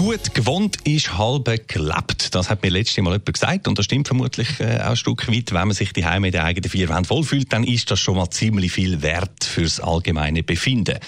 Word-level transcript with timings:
Gut 0.00 0.32
gewohnt 0.32 0.78
ist 0.84 1.18
halbe 1.18 1.58
gelebt. 1.58 2.34
Das 2.34 2.48
hat 2.48 2.62
mir 2.62 2.70
letztes 2.70 2.96
Mal 3.04 3.12
jemand 3.12 3.34
gesagt 3.34 3.68
und 3.68 3.78
das 3.78 3.84
stimmt 3.84 4.06
vermutlich 4.06 4.58
äh, 4.58 4.78
auch 4.78 4.90
ein 4.90 4.96
Stück 4.96 5.28
weit. 5.28 5.52
Wenn 5.52 5.68
man 5.68 5.72
sich 5.72 5.92
die 5.92 6.06
Heime 6.06 6.28
in 6.28 6.32
den 6.32 6.40
eigenen 6.40 6.70
vier 6.70 6.88
Wänden 6.88 7.10
wohlfühlt, 7.10 7.52
dann 7.52 7.64
ist 7.64 7.90
das 7.90 8.00
schon 8.00 8.16
mal 8.16 8.30
ziemlich 8.30 8.72
viel 8.72 9.02
wert 9.02 9.44
fürs 9.44 9.78
allgemeine 9.78 10.42
Befinden. 10.42 10.98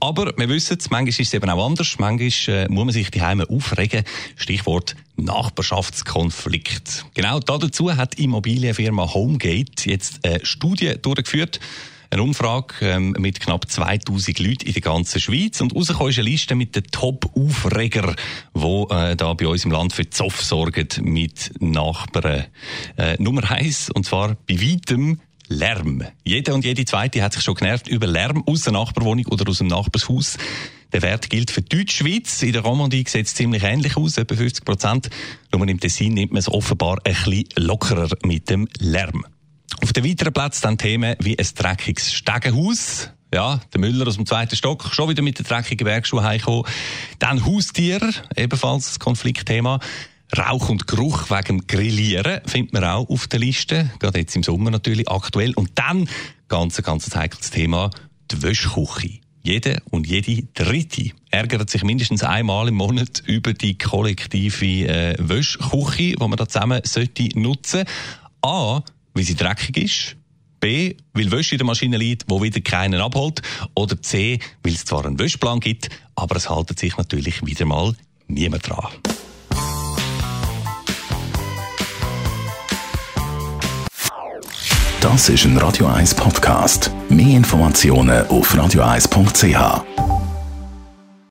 Aber 0.00 0.34
wir 0.36 0.48
wissen 0.50 0.76
es, 0.78 0.90
manchmal 0.90 1.08
ist 1.08 1.20
es 1.20 1.32
eben 1.32 1.48
auch 1.48 1.64
anders. 1.64 1.98
Manchmal 1.98 2.54
äh, 2.54 2.68
muss 2.68 2.84
man 2.84 2.92
sich 2.92 3.10
die 3.10 3.22
Heime 3.22 3.48
aufregen. 3.48 4.04
Stichwort 4.36 4.96
Nachbarschaftskonflikt. 5.16 7.06
Genau 7.14 7.40
dazu 7.40 7.96
hat 7.96 8.18
die 8.18 8.24
Immobilienfirma 8.24 9.14
Homegate 9.14 9.88
jetzt 9.88 10.26
eine 10.26 10.44
Studie 10.44 10.96
durchgeführt 11.00 11.58
eine 12.12 12.22
Umfrage 12.22 12.74
ähm, 12.82 13.16
mit 13.18 13.40
knapp 13.40 13.70
2000 13.70 14.38
Leuten 14.38 14.66
in 14.66 14.74
der 14.74 14.82
ganzen 14.82 15.18
Schweiz. 15.18 15.60
Und 15.62 15.74
rausgekommen 15.74 16.10
ist 16.10 16.18
eine 16.18 16.28
Liste 16.28 16.54
mit 16.54 16.76
den 16.76 16.84
Top-Aufreger, 16.84 18.14
die 18.54 18.86
äh, 18.90 19.16
da 19.16 19.32
bei 19.32 19.46
uns 19.46 19.64
im 19.64 19.70
Land 19.70 19.94
für 19.94 20.08
Zoff 20.10 20.42
sorgen 20.42 20.88
mit 21.00 21.52
Nachbarn. 21.60 22.44
Äh, 22.98 23.16
Nummer 23.18 23.50
eins, 23.50 23.90
und 23.90 24.04
zwar 24.04 24.36
bei 24.46 24.60
weitem 24.60 25.20
Lärm. 25.48 26.04
Jeder 26.22 26.54
und 26.54 26.66
jede 26.66 26.84
Zweite 26.84 27.22
hat 27.22 27.32
sich 27.32 27.42
schon 27.42 27.54
genervt 27.54 27.88
über 27.88 28.06
Lärm 28.06 28.42
aus 28.46 28.62
der 28.62 28.74
Nachbarwohnung 28.74 29.26
oder 29.28 29.48
aus 29.48 29.58
dem 29.58 29.68
Nachbarshaus. 29.68 30.36
Der 30.92 31.00
Wert 31.00 31.30
gilt 31.30 31.50
für 31.50 31.62
Deutschschweiz. 31.62 32.42
In 32.42 32.52
der 32.52 32.62
Romandie 32.62 33.04
sieht 33.08 33.26
es 33.26 33.34
ziemlich 33.34 33.62
ähnlich 33.62 33.96
aus, 33.96 34.18
etwa 34.18 34.36
50 34.36 34.64
Prozent. 34.66 35.10
Nur 35.50 35.66
im 35.66 35.80
Tessin 35.80 36.12
nimmt 36.12 36.32
man 36.32 36.40
es 36.40 36.48
offenbar 36.50 36.98
ein 37.04 37.14
bisschen 37.14 37.46
lockerer 37.56 38.10
mit 38.22 38.50
dem 38.50 38.68
Lärm. 38.78 39.24
Auf 39.82 39.92
den 39.92 40.04
weiteren 40.04 40.32
Plätzen 40.32 40.62
dann 40.62 40.78
Themen 40.78 41.16
wie 41.18 41.36
ein 41.36 41.48
dreckiges 41.56 42.12
Stegenhaus. 42.12 43.10
Ja, 43.34 43.60
der 43.72 43.80
Müller 43.80 44.06
aus 44.06 44.14
dem 44.14 44.26
zweiten 44.26 44.54
Stock, 44.54 44.88
schon 44.92 45.08
wieder 45.08 45.22
mit 45.22 45.38
den 45.38 45.46
dreckigen 45.46 45.84
Bergschuhen 45.84 46.22
heimgekommen. 46.22 46.64
Dann 47.18 47.44
Haustiere, 47.44 48.10
ebenfalls 48.36 48.86
das 48.86 48.98
Konfliktthema. 49.00 49.80
Rauch 50.38 50.68
und 50.68 50.86
Geruch 50.86 51.30
wegen 51.30 51.66
Grillieren 51.66 52.42
findet 52.46 52.72
man 52.74 52.84
auch 52.84 53.08
auf 53.08 53.26
der 53.26 53.40
Liste. 53.40 53.90
Gerade 53.98 54.20
jetzt 54.20 54.36
im 54.36 54.44
Sommer 54.44 54.70
natürlich 54.70 55.08
aktuell. 55.10 55.52
Und 55.54 55.70
dann, 55.74 56.08
ganz, 56.46 56.80
ganz 56.82 57.14
heikles 57.16 57.50
Thema, 57.50 57.90
die 58.30 58.40
Wäschküche. 58.40 59.18
Jede 59.42 59.82
und 59.90 60.06
jede 60.06 60.44
Dritte 60.54 61.10
ärgert 61.30 61.68
sich 61.70 61.82
mindestens 61.82 62.22
einmal 62.22 62.68
im 62.68 62.76
Monat 62.76 63.24
über 63.26 63.52
die 63.52 63.76
kollektive 63.76 64.88
äh, 64.88 65.16
Wäschküche, 65.18 66.14
die 66.14 66.16
man 66.20 66.36
da 66.36 66.46
zusammen 66.46 66.82
sollte 66.84 67.36
nutzen. 67.36 67.84
A, 68.42 68.82
weil 69.14 69.24
sie 69.24 69.34
dreckig 69.34 69.76
ist. 69.76 70.16
B, 70.60 70.94
weil 71.12 71.30
Wäsche 71.32 71.56
in 71.56 71.58
der 71.58 71.66
Maschine 71.66 71.96
liegt, 71.96 72.24
wo 72.28 72.40
wieder 72.40 72.60
keinen 72.60 73.00
abholt. 73.00 73.42
Oder 73.74 74.00
C, 74.00 74.38
weil 74.62 74.74
es 74.74 74.84
zwar 74.84 75.04
einen 75.04 75.18
Wäschplan 75.18 75.58
gibt, 75.60 75.88
aber 76.14 76.36
es 76.36 76.48
haltet 76.48 76.78
sich 76.78 76.96
natürlich 76.96 77.44
wieder 77.44 77.66
mal 77.66 77.94
niemand 78.28 78.68
dran. 78.68 78.86
Das 85.00 85.28
ist 85.28 85.44
ein 85.44 85.58
Radio 85.58 85.88
1 85.88 86.14
Podcast. 86.14 86.92
Mehr 87.08 87.36
Informationen 87.36 88.24
auf 88.28 88.54
radio1.ch. 88.54 90.21